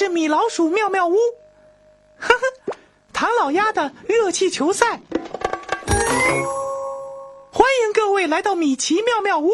[0.00, 1.14] 是米老鼠妙妙屋，
[2.16, 2.74] 呵呵，
[3.12, 4.98] 唐老鸭的热气球赛，
[7.52, 9.50] 欢迎各位来到米奇妙妙屋。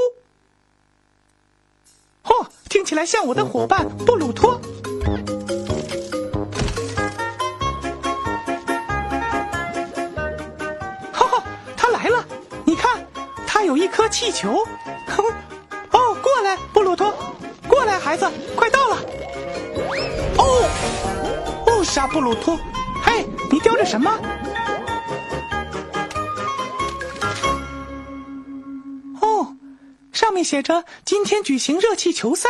[2.23, 4.53] 嚯、听起来像我的伙伴布鲁托。
[11.13, 11.43] 哈哈，
[11.77, 12.25] 他来了！
[12.65, 13.05] 你看，
[13.49, 14.65] 他有一颗气球。
[15.91, 17.13] 哦，过来，布鲁托，
[17.67, 18.97] 过来，孩子，快到了。
[20.57, 22.59] 哦，哦，沙布鲁托，
[23.05, 24.11] 嘿，你叼着什么？
[29.21, 29.55] 哦，
[30.13, 32.49] 上面写着今天举行热气球赛，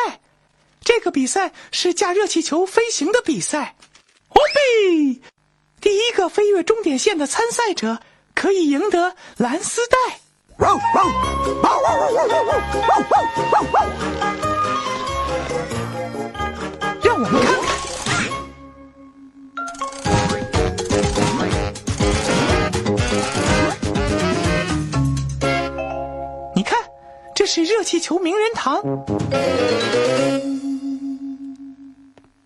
[0.81, 3.75] 这个比赛是驾热气球飞行的比赛。
[4.29, 5.21] 哦嘿，
[5.81, 7.99] 第一个飞越终点线的参赛者
[8.37, 9.97] 可以赢得蓝丝带。
[10.59, 10.73] 让
[17.15, 17.66] 我们看看。
[27.57, 28.83] 是热气球名人堂。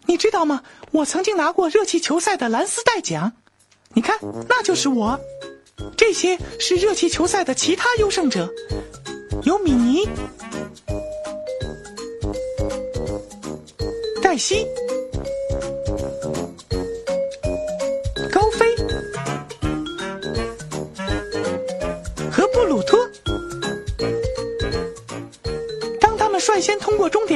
[0.06, 0.62] 你知道吗？
[0.93, 3.32] 我曾经拿过热气球赛的蓝丝带奖。
[3.93, 4.16] 你看，
[4.48, 5.19] 那就是我。
[5.97, 8.48] 这些是热气球赛的其他优胜者，
[9.43, 10.09] 有米妮、
[14.22, 14.65] 黛西、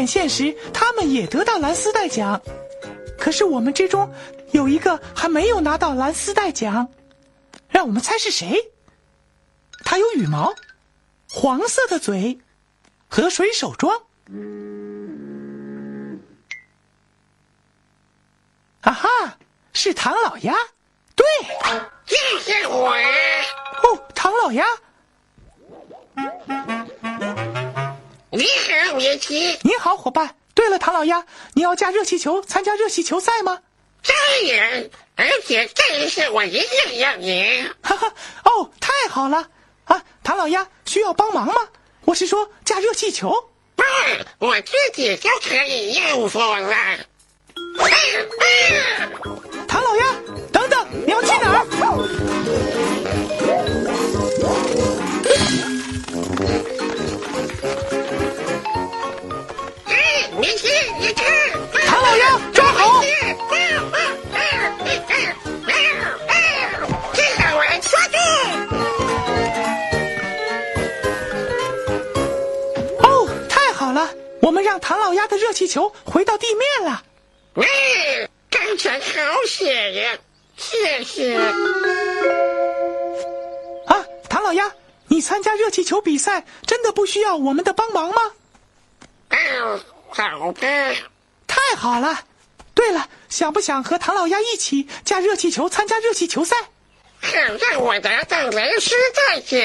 [0.05, 2.41] 通过终点线时，他们也得到蓝丝带奖。
[3.19, 4.13] 可是我们之中
[4.53, 6.89] 有一个还没有拿到蓝丝带奖，
[7.71, 8.71] 让我们猜是谁？
[9.85, 10.55] 他有羽毛，
[11.31, 12.39] 黄色的嘴
[13.09, 14.03] 和水手装。
[18.83, 19.09] 啊哈，
[19.73, 20.55] 是唐老鸭。
[21.17, 21.27] 对，
[22.05, 22.91] 就是我。
[22.93, 24.67] 哦，唐老鸭，
[28.37, 28.45] 你
[28.89, 30.35] 好，米奇，你好，伙伴。
[30.55, 33.61] 对了，唐老鸭，你要驾热气球参加热气球赛吗？
[34.05, 34.17] 当
[34.53, 37.73] 然，而且这一次我一定要赢。
[37.81, 38.13] 哈哈，
[38.45, 39.49] 哦，太好了！
[39.85, 41.55] 啊，唐老鸭需要帮忙吗？
[42.05, 43.51] 我是说驾热气球。
[43.77, 43.85] 不，
[44.45, 46.75] 我自己就可以应付了。
[46.75, 46.99] 啊
[47.79, 47.89] 啊
[49.69, 50.07] 唐老鸭，
[50.53, 51.65] 等等，你要去哪儿？
[61.87, 63.03] 唐老鸭，抓好！
[67.15, 68.17] 这个我抓住。
[73.01, 74.11] 哦，太好了，
[74.41, 77.03] 我们让唐老鸭的热气球回到地面了。
[77.55, 77.65] 嗯，
[78.51, 79.07] 刚才好
[79.47, 80.19] 险呀！
[80.57, 81.37] 谢谢。
[83.87, 84.73] 啊，唐老鸭，
[85.09, 88.33] 你参加热气球比赛真的不需要我们的帮忙吗？
[89.29, 89.81] 嗯，
[90.15, 90.69] 好的。
[91.49, 92.21] 太好了！
[92.73, 96.57] 对了，想不想和唐老鸭一起驾热气球参加热气球赛？
[97.21, 97.31] 好
[97.71, 99.61] 让我拿到蓝丝带奖。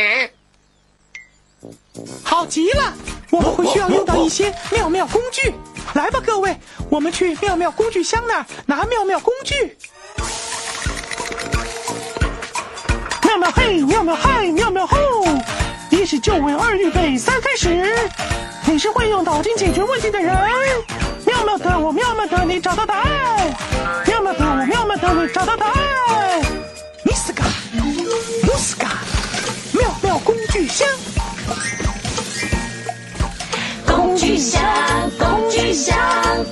[2.24, 2.94] 好极了！
[3.30, 5.54] 我们会需要用到一些妙妙工具。
[5.94, 6.58] 来，来吧，各位，
[6.90, 9.78] 我们去妙妙工具箱那儿拿妙妙工具。
[13.24, 14.98] 妙妙嘿，妙妙嗨，妙妙吼！
[16.00, 17.94] 一是就位，二预备，三开始。
[18.66, 20.34] 你是会用脑筋解决问题的人。
[21.26, 23.54] 妙妙的我，妙妙的你，找到答案。
[24.08, 26.42] 妙妙的我，妙妙的你，找到答案。
[27.04, 27.44] 尼斯嘎，
[27.74, 29.00] 姆斯卡，
[29.74, 30.88] 妙妙工具箱。
[33.86, 34.64] 工具箱，
[35.20, 35.98] 工具箱，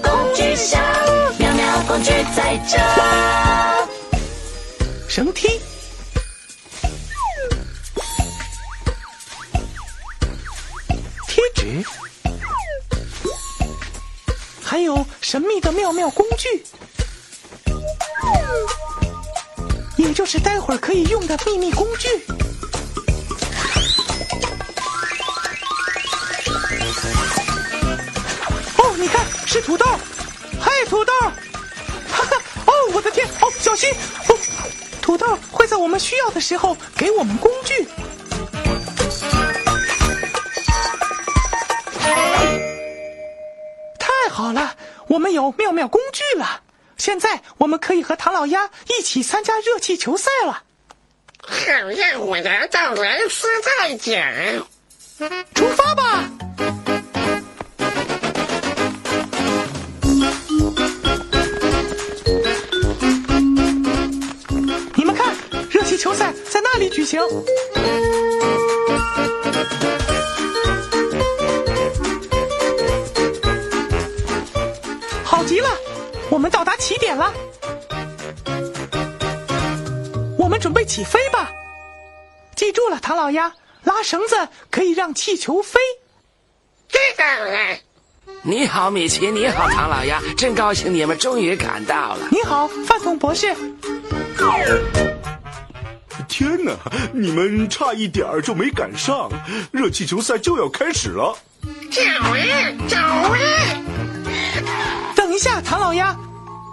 [0.04, 0.82] 工具箱，
[1.40, 2.78] 妙妙工具在这。
[5.08, 5.48] 绳梯，
[14.78, 16.64] 还有神秘的妙妙工具，
[19.98, 22.08] 也就是待会儿可以用的秘密工具。
[28.78, 29.88] 哦，你看是土豆，
[30.62, 31.12] 嘿，土豆！
[31.22, 32.38] 哈哈，
[32.68, 33.92] 哦，我的天，哦，小心！
[34.28, 34.38] 哦，
[35.02, 37.88] 土豆会在我们需要的时候给我们工具。
[44.38, 44.76] 好了，
[45.08, 46.62] 我们有妙妙工具了。
[46.96, 50.62] 现在我们可以和唐老鸭一起参加热气球赛了。
[51.42, 51.56] 好
[51.96, 54.24] 让我拿到蓝丝带奖！
[55.56, 56.30] 出发吧！
[64.94, 65.36] 你们看，
[65.72, 67.20] 热气球赛在那里举行。
[76.38, 77.34] 我们到达起点了。
[80.38, 81.50] 我们准备起飞吧。
[82.56, 83.52] 记住了，唐老鸭，
[83.84, 85.80] 拉绳子可以让气球飞。
[86.90, 87.78] 知道了。
[88.44, 92.28] 你好，米奇，你好，唐老鸭，真高兴你们终于赶到了。
[92.30, 93.56] 你好，饭桶博士。
[96.28, 96.78] 天哪，
[97.14, 99.28] 你们差一点儿就没赶上，
[99.72, 101.36] 热气球赛就要开始了。
[101.90, 102.38] 走啊，
[102.88, 103.38] 走啊！
[105.16, 106.16] 等一下，唐老鸭，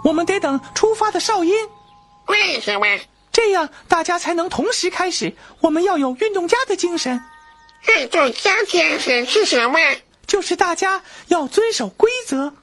[0.05, 1.51] 我们得等出发的哨音，
[2.27, 2.85] 为什么？
[3.31, 5.35] 这样大家才能同时开始。
[5.61, 7.19] 我们要有运动家的精神，
[7.87, 9.79] 运动家精神是什么？
[10.27, 12.53] 就是大家要遵守规则。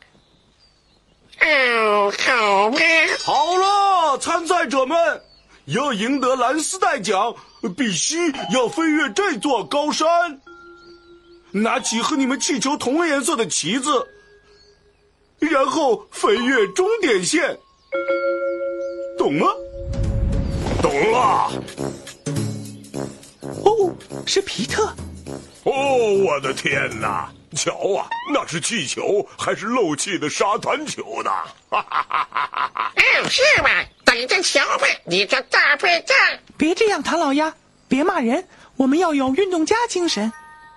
[1.41, 2.79] 哦，好吧。
[3.25, 5.21] 好了，参赛者们，
[5.65, 7.35] 要赢得蓝丝带奖，
[7.77, 10.41] 必须要飞越这座高山，
[11.51, 14.07] 拿起和你们气球同颜色的旗子，
[15.51, 17.59] 然后飞越终点线，
[19.19, 19.47] 懂吗？
[20.81, 21.53] 懂了。
[23.65, 23.93] 哦，
[24.27, 24.85] 是皮特。
[25.65, 25.73] 哦，
[26.25, 27.31] 我的天哪！
[27.55, 31.31] 瞧啊，那是气球还是漏气的沙滩球呢？
[31.69, 32.93] 哈哈哈哈哈哈！
[32.97, 33.69] 哦，是吗？
[34.05, 36.41] 等着瞧吧，你这大笨蛋！
[36.57, 37.53] 别这样，唐老鸭，
[37.89, 38.47] 别骂人。
[38.77, 40.33] 我们要有运动家精神。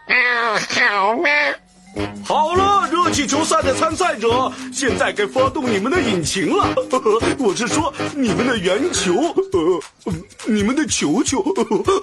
[0.07, 1.29] 哦，好吗？
[2.25, 6.73] 好了，热气球赛的参赛者，现在该发动你们的引擎了。
[6.91, 9.13] 呵 呵我是说你们的圆球，
[9.53, 10.13] 呃，呃
[10.45, 11.41] 你们的球球，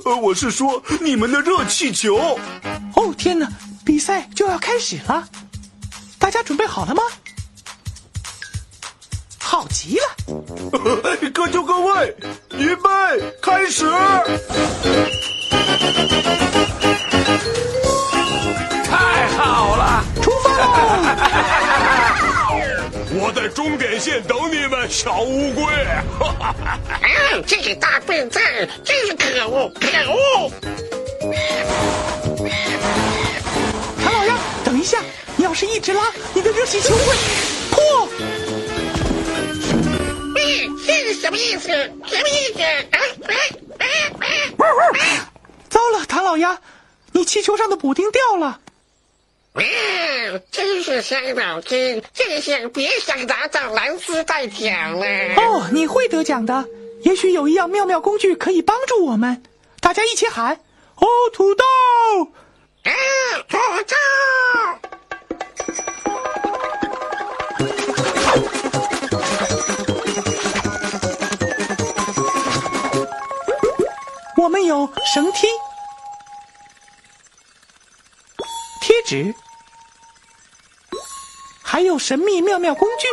[0.05, 2.39] 呃，我是说你们的热气球。
[2.95, 3.49] 哦，天哪！
[3.85, 5.29] 比赛就要开始了，
[6.19, 7.03] 大家准备好了吗？
[9.39, 10.71] 好极了！
[11.35, 12.17] 各就各位，
[12.57, 13.85] 预备，开始！
[19.43, 20.05] 太好了！
[20.23, 20.63] 出发喽！
[23.19, 25.65] 我在终点线等你们，小乌龟！
[26.17, 27.09] 哈哈哈哈啊，
[27.45, 28.41] 这个大笨蛋，
[28.85, 30.49] 真是可恶，可恶！
[34.05, 35.01] 唐老鸭，等一下，
[35.35, 37.17] 你要是一直拉，你的热气球会
[37.73, 38.09] 破。
[40.37, 41.67] 嗯，这是什么意思？
[41.67, 42.63] 什么意思？
[42.63, 43.35] 啊啊
[43.81, 43.85] 啊
[44.21, 44.25] 啊
[45.01, 45.27] 啊！
[45.69, 46.57] 糟了，唐老鸭，
[47.11, 48.61] 你气球上的补丁掉了。
[49.55, 49.63] 哇，
[50.51, 52.03] 真是伤脑筋！
[52.15, 55.07] 这下别想拿到蓝丝带奖了。
[55.37, 56.65] 哦，你会得奖的。
[57.03, 59.43] 也许有一样妙妙工具可以帮助我们。
[59.81, 60.59] 大家一起喊：
[60.97, 61.65] 哦，土豆！
[62.85, 62.91] 啊，
[63.49, 63.97] 土豆！
[74.43, 75.47] 我们有绳梯、
[79.13, 79.35] 纸，
[81.63, 83.07] 还有神秘妙妙工具。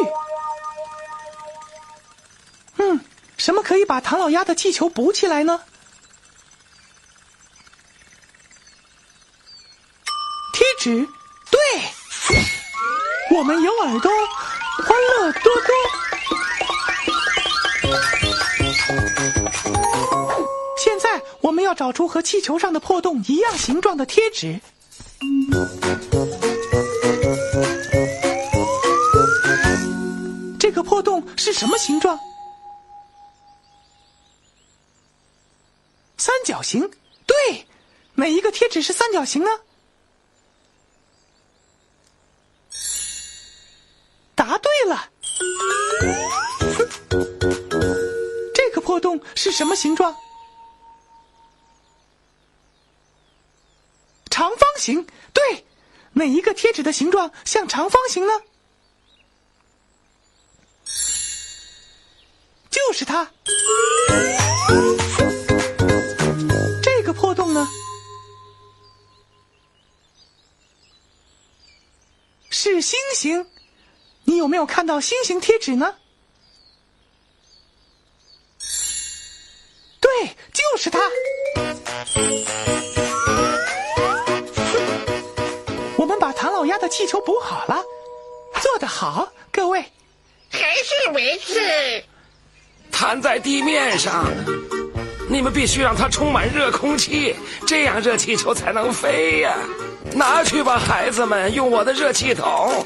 [2.77, 3.01] 嗯，
[3.35, 5.61] 什么可以把唐老鸭的气球补起来呢？
[10.53, 11.05] 贴纸，
[11.51, 11.59] 对，
[13.37, 14.09] 我们有耳朵，
[14.77, 15.75] 欢乐多多。
[20.77, 24.61] 现在我们要找出和气球上的破洞一样形状的贴纸。
[30.59, 32.19] 这个破洞是什么形状？
[36.17, 36.89] 三角形。
[37.25, 37.67] 对，
[38.13, 39.49] 哪一个贴纸是三角形呢？
[44.35, 45.09] 答对了。
[48.53, 50.15] 这个破洞是什么形状？
[54.29, 55.05] 长方形。
[55.33, 55.65] 对，
[56.13, 58.33] 哪一个贴纸的形状像长方形呢？
[62.69, 63.31] 就是它。
[66.81, 67.67] 这个破洞呢？
[72.49, 73.45] 是星星。
[74.23, 75.95] 你有没有看到星星贴纸呢？
[79.99, 80.99] 对，就是它。
[86.89, 87.81] 气球补好了，
[88.61, 89.83] 做得好，各位。
[90.51, 92.03] 还是没事。
[92.91, 94.25] 弹在地面上，
[95.29, 97.35] 你们必须让它充满热空气，
[97.67, 99.55] 这样热气球才能飞呀！
[100.13, 102.83] 拿去吧，孩子们，用我的热气筒。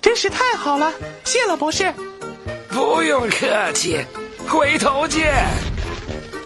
[0.00, 0.92] 真是太好了，
[1.24, 1.92] 谢了，博士。
[2.68, 3.98] 不用客气，
[4.46, 5.34] 回头见。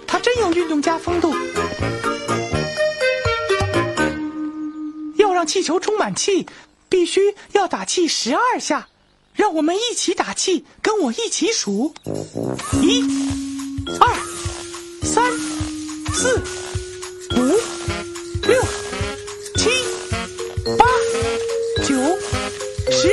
[0.07, 1.35] 他真有运动家风度。
[5.39, 6.49] 让气球充满气，
[6.89, 8.89] 必须要打气十二下。
[9.35, 11.95] 让我们一起打气，跟我一起数：
[12.83, 13.05] 一、
[14.01, 14.17] 二、
[15.05, 15.31] 三、
[16.13, 16.43] 四、
[17.37, 17.57] 五、
[18.49, 18.61] 六、
[19.55, 19.71] 七、
[20.77, 20.85] 八、
[21.85, 21.95] 九、
[22.91, 23.09] 十、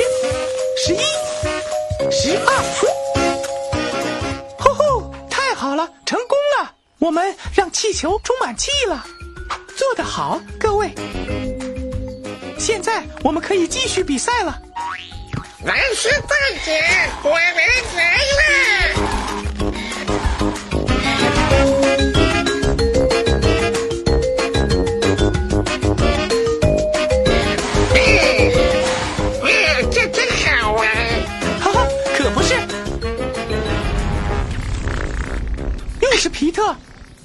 [0.84, 2.52] 十一、十二。
[4.58, 6.74] 吼吼，太好了，成功了！
[6.98, 9.06] 我们让气球充满气了，
[9.76, 10.92] 做得好，各位。
[12.58, 14.60] 现在我们可以继续比赛了。
[15.64, 16.34] 蓝丝大
[16.64, 16.82] 姐，
[17.22, 17.40] 我们
[17.96, 18.42] 来了！
[29.42, 30.86] 嗯，这真好玩。
[31.60, 31.86] 哈哈，
[32.16, 32.54] 可不是。
[36.00, 36.76] 又是皮特，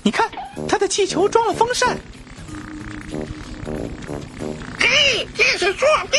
[0.04, 0.30] 你看
[0.68, 1.98] 他的气球装了风扇。
[6.02, 6.18] 是作弊！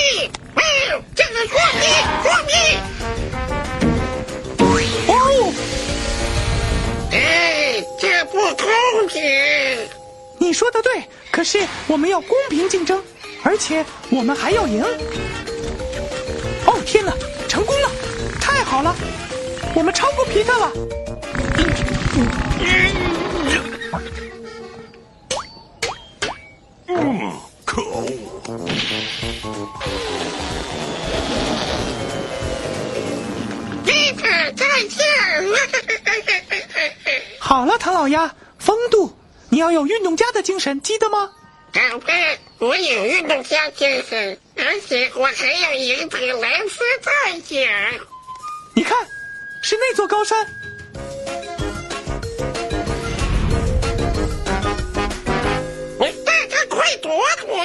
[0.55, 0.61] 嗯，
[1.15, 1.85] 这是作弊，
[2.23, 2.53] 作弊！
[5.09, 5.13] 哦，
[7.11, 9.21] 哎，这不公平！
[10.39, 13.03] 你说的对，可是我们要公平竞争，
[13.43, 14.85] 而且我们还要赢。
[16.67, 17.13] 哦天哪，
[17.49, 17.91] 成功了！
[18.41, 18.95] 太好了，
[19.75, 20.73] 我们超过皮特了。
[26.89, 27.33] 嗯，
[28.43, 28.49] 皮
[34.17, 35.07] 特，再见！
[37.39, 39.17] 好了，唐老鸭，风度，
[39.49, 41.31] 你要有运动家的精神，记得吗？
[41.73, 42.13] 好吧，
[42.59, 47.61] 我有运动家精神，而且我还要赢得蓝丝带奖。
[48.75, 48.99] 你看，
[49.63, 50.45] 是那座高山。
[56.01, 57.13] 你大家快躲
[57.47, 57.65] 躲！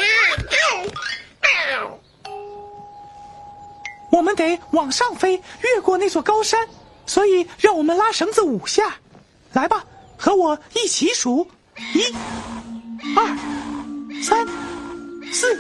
[4.12, 6.68] 我们得往上飞，越过那座高山，
[7.06, 8.96] 所以让我们拉绳子五下。
[9.54, 9.84] 来吧，
[10.18, 11.48] 和我一起数：
[11.94, 12.14] 一、
[13.16, 13.26] 二、
[14.22, 14.46] 三、
[15.32, 15.60] 四、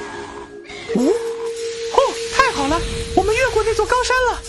[0.96, 1.10] 五。
[1.10, 2.00] 哦，
[2.36, 2.80] 太好了，
[3.16, 4.42] 我们越过那座高山了。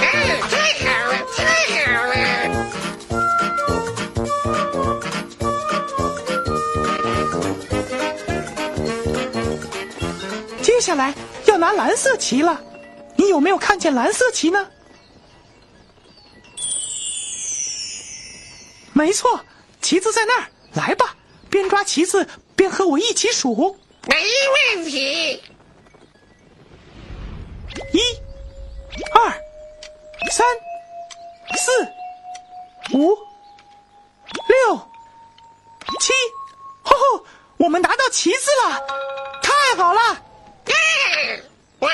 [0.00, 1.44] 哎，太好了，太
[1.84, 2.14] 好了！
[10.62, 11.27] 接下来要
[11.58, 12.62] 拿蓝色旗了，
[13.16, 14.70] 你有没有看见蓝色旗呢？
[18.92, 19.40] 没错，
[19.80, 20.46] 旗子在那儿。
[20.74, 21.16] 来吧，
[21.50, 24.16] 边抓旗子边和我一起数：没
[24.76, 25.42] 问题。
[27.92, 28.00] 一、
[29.12, 29.30] 二、
[30.30, 30.46] 三、
[31.56, 31.70] 四、
[32.96, 33.08] 五、
[34.48, 34.76] 六、
[36.00, 36.12] 七。
[36.82, 37.24] 吼吼，
[37.56, 38.86] 我们拿到旗子了，
[39.42, 40.00] 太好了！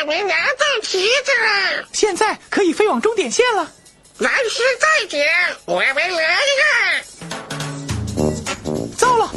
[0.04, 0.06] 耶！
[0.06, 3.72] 我们拿到旗子了，现在可以飞往终点线了。
[4.18, 5.20] 蓝丝带奖，
[5.64, 7.02] 我们来了！
[8.96, 9.30] 糟了，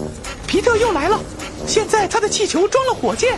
[0.45, 1.19] 皮特又来了，
[1.65, 3.37] 现在他的气球装了火箭，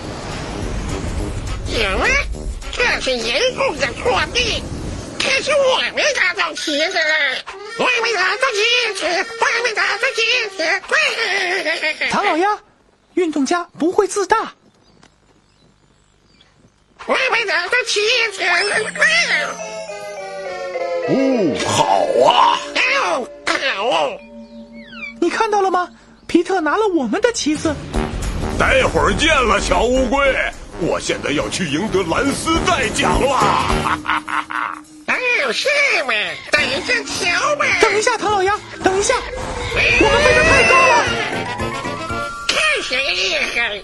[1.67, 2.07] 什么？
[2.71, 4.63] 这是严重的作弊！
[5.19, 6.97] 可是我没拿到旗子，
[7.77, 10.21] 我没拿到旗子，我没拿到旗
[10.57, 10.63] 子。
[12.09, 12.59] 唐老鸭，
[13.13, 14.53] 运动家不会自大。
[17.05, 17.99] 我没拿到旗
[18.31, 18.43] 子。
[21.07, 21.13] 哦，
[21.67, 21.83] 好
[22.29, 22.59] 啊！
[23.01, 23.27] 哦，
[23.75, 24.11] 好。
[25.19, 25.89] 你看到了吗？
[26.27, 27.75] 皮特拿了我们的旗子。
[28.59, 30.35] 待会儿见了，小乌龟。
[30.81, 33.29] 我现在要去赢得蓝丝带奖了。
[33.29, 34.77] 哈哈哈哈
[35.07, 35.67] 哦，是
[36.03, 36.13] 吗？
[36.51, 37.65] 等一下瞧吧。
[37.81, 38.53] 等一下，唐老鸭，
[38.83, 39.15] 等一下，
[39.73, 40.93] 我们飞得太高了。
[42.47, 43.81] 看谁厉害！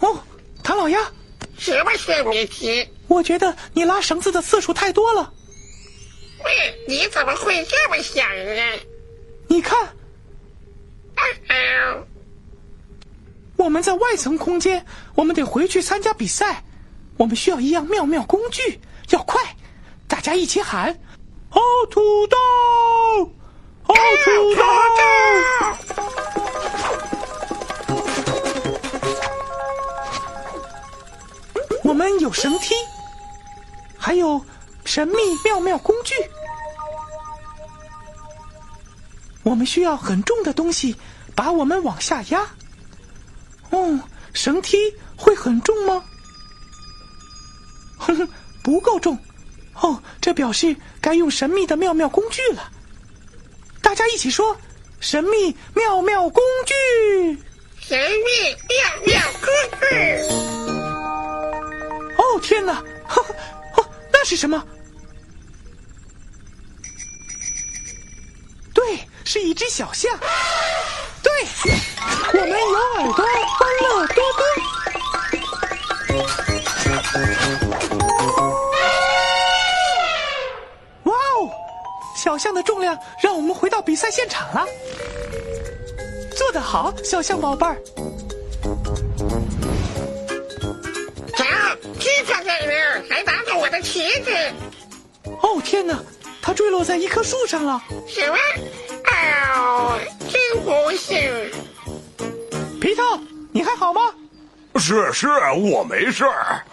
[0.00, 0.20] 哦，
[0.62, 1.00] 唐老鸭，
[1.62, 2.88] 什么是谜题？
[3.06, 5.32] 我觉得你拉绳子的次数太多了。
[6.44, 8.62] 喂，你怎么会这么想呢？
[9.46, 9.80] 你看，
[11.14, 11.22] 啊
[11.94, 12.04] 哦，
[13.56, 16.64] 我们在外层空间，我们得回去参加比赛。
[17.16, 19.40] 我们需要一样妙妙工具，要快！
[20.08, 20.98] 大家一起喊
[21.52, 22.36] ：“哦，土豆！
[23.86, 24.64] 哦，土豆！”
[32.22, 32.74] 有绳梯，
[33.98, 34.42] 还有
[34.84, 36.14] 神秘妙妙工具。
[39.42, 40.96] 我们需要很重的东西
[41.34, 42.48] 把我们往下压。
[43.70, 43.98] 哦，
[44.32, 44.76] 绳梯
[45.16, 46.04] 会很重吗？
[47.98, 48.28] 哼哼，
[48.62, 49.18] 不够重。
[49.74, 52.70] 哦，这表示该用神秘的妙妙工具了。
[53.82, 54.56] 大家一起说：
[55.00, 57.42] 神秘妙妙工具！
[57.80, 59.48] 神秘妙妙工
[59.90, 60.61] 具！
[62.42, 62.74] 天哪！
[63.06, 63.34] 呵呵，
[63.76, 64.62] 哦，那是什么？
[68.74, 70.18] 对，是一只小象。
[71.22, 71.32] 对，
[72.34, 74.42] 我们有耳朵，欢乐多多。
[81.04, 81.50] 哇哦！
[82.16, 84.66] 小象的重量让我们回到比赛现场了。
[86.36, 87.80] 做得好，小象宝贝儿。
[93.82, 94.30] 拿着我的旗子。
[95.24, 95.98] 哦天哪！
[96.40, 97.82] 它坠落在一棵树上了。
[98.08, 98.36] 什么？
[99.54, 101.18] 哦，真不幸。
[102.80, 103.02] 皮特，
[103.52, 104.12] 你还好吗？
[104.76, 106.64] 是是，我没事儿。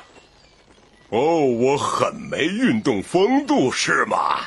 [1.10, 4.40] 哦，我很没运动风度是吗？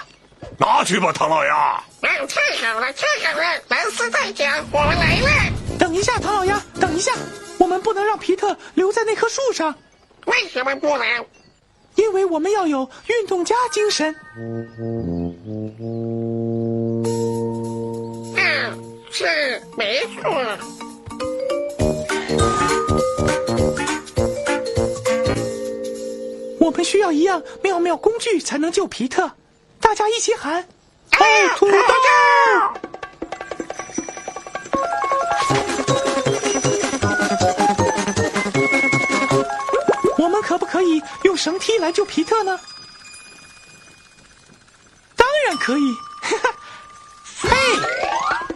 [0.59, 1.77] 拿去吧，唐老鸭。
[2.03, 3.45] 哦，太好了，太好了！
[3.69, 5.29] 蓝丝带奖，我们来了。
[5.79, 7.13] 等一下，唐老鸭，等一下，
[7.59, 9.73] 我们不能让皮特留在那棵树上，
[10.27, 11.27] 为什么不能？
[11.97, 14.15] 因为我们要有运动家精神。
[14.37, 15.35] 嗯，
[19.11, 20.31] 是没错。
[26.59, 29.31] 我们需要一样妙妙工具才能救皮特，
[29.81, 30.67] 大家一起喊：哦，
[31.57, 31.77] 土豆！
[40.53, 42.61] 可不可以用绳梯来救皮特呢？
[45.17, 45.95] 当然可以！
[46.21, 46.51] 哈哈，
[47.49, 47.57] 嘿，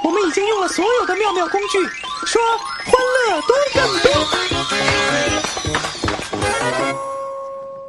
[0.04, 1.78] 我们已经用了所有的妙妙工具，
[2.26, 2.42] 说
[2.84, 2.92] 欢
[3.30, 4.12] 乐多更多。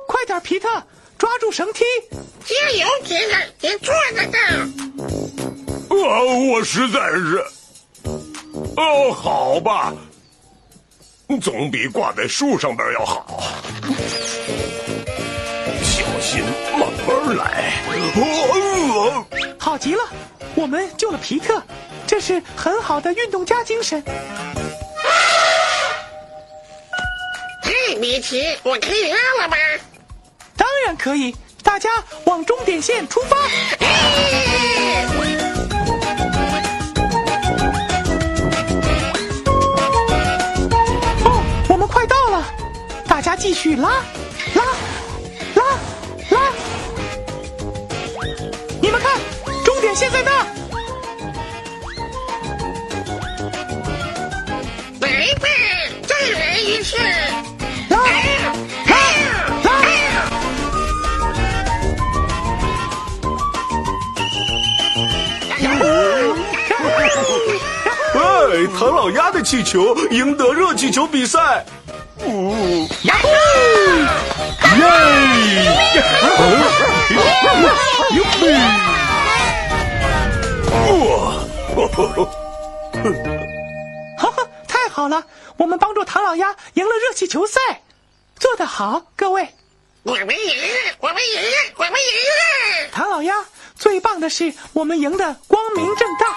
[0.08, 0.70] 快点，皮特，
[1.18, 1.84] 抓住绳梯！
[2.46, 4.40] 加油，皮特，你做得到！
[6.08, 7.44] 啊，我实在是……
[8.78, 9.94] 哦，好吧，
[11.42, 13.44] 总比挂在树上边要好。
[15.84, 16.42] 小心，
[16.74, 17.74] 慢慢来。
[18.16, 19.26] 哦，
[19.60, 20.02] 好极了，
[20.56, 21.62] 我们救了皮特，
[22.06, 24.02] 这是很好的运动家精神。
[27.62, 29.58] 嘿，米奇，我可以拉了吗？
[30.56, 31.90] 当然可以，大家
[32.26, 33.38] 往终点线出发。
[33.38, 35.47] 哦，
[43.40, 43.90] 继续拉，
[44.56, 44.64] 拉，
[45.56, 45.64] 拉，
[46.32, 46.40] 拉。
[48.82, 49.12] 你们看，
[49.64, 50.46] 终点线在那儿。
[55.00, 55.48] 来吧，
[56.08, 56.98] 再来一次！
[57.90, 58.04] 拉，拉，
[59.64, 59.70] 拉。
[68.14, 71.64] 哎，唐老鸭的气球赢得热气球比赛。
[72.20, 72.77] 哦，
[84.18, 85.24] 哈哈，太好好了，
[85.58, 87.60] 我们帮助唐老鸭赢了热气球赛，
[88.40, 89.48] 做得好，各位！
[90.04, 90.36] 我们赢了，
[91.00, 92.90] 我们赢了，我们赢了！
[92.92, 93.36] 唐老鸭
[93.76, 96.28] 最棒的是，我们赢得光明正大。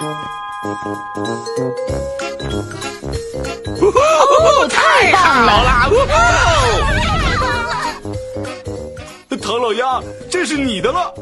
[3.81, 5.91] 哦，太棒了！
[9.43, 11.13] 唐老鸭，这是你的了。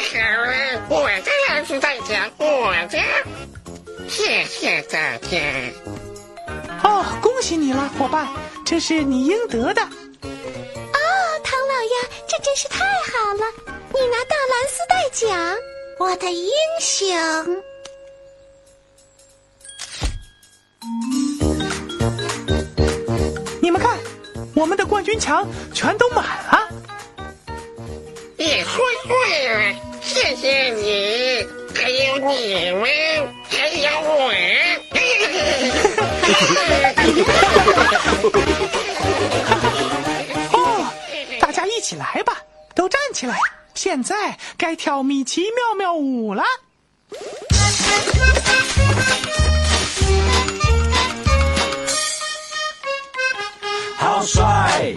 [0.00, 0.86] 好了！
[0.88, 2.98] 我的蓝丝带奖，我的！
[4.08, 5.38] 谢谢大家。
[6.82, 8.28] 哦，恭喜你了，伙伴，
[8.64, 9.82] 这是你应得的。
[9.82, 9.88] 哦，
[11.44, 13.46] 唐老鸭，这真是太好了！
[13.92, 15.56] 你拿到蓝丝带奖，
[15.98, 17.62] 我的英雄。
[23.60, 23.98] 你们看，
[24.54, 26.68] 我们的冠军墙全都满了。
[28.36, 29.74] 你说对了，
[30.08, 32.82] 谢谢你，还有你们，
[33.50, 34.32] 还有我。
[40.52, 40.56] 哦，
[41.38, 42.38] 大家一起来吧，
[42.74, 43.36] 都站起来！
[43.74, 46.42] 现在该跳米奇妙妙舞了。
[53.96, 54.94] 好帅！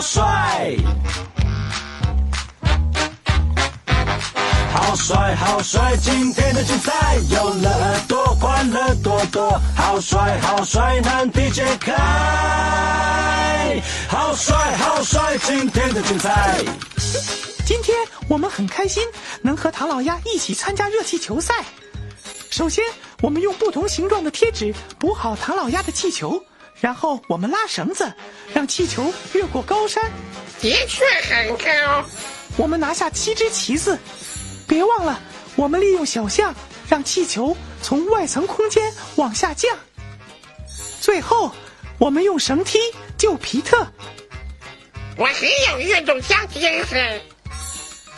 [0.00, 0.76] 好帅！
[4.72, 5.94] 好帅好帅！
[5.98, 9.60] 今天的精彩有了耳朵，欢乐多多。
[9.76, 11.92] 好帅好帅，难题解开。
[14.08, 15.36] 好帅好帅！
[15.36, 16.58] 今天的精彩。
[17.66, 17.94] 今天
[18.26, 19.06] 我们很开心，
[19.42, 21.62] 能和唐老鸭一起参加热气球赛。
[22.48, 22.82] 首先，
[23.20, 26.42] 我们用不同形状的贴纸补好唐老鸭的气球，
[26.80, 28.12] 然后我们拉绳子，
[28.54, 30.02] 让气球越过高山。
[30.60, 32.04] 的确很高。
[32.56, 33.98] 我们拿下七只旗子，
[34.66, 35.20] 别忘了，
[35.56, 36.54] 我们利用小象
[36.88, 39.76] 让气球从外层空间往下降。
[41.00, 41.52] 最后，
[41.98, 42.78] 我们用绳梯
[43.16, 43.86] 救皮特。
[45.16, 47.20] 我很有运动家精神。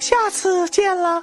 [0.00, 1.22] 下次见了。